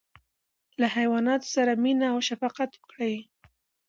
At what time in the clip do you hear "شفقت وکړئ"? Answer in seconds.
2.29-3.15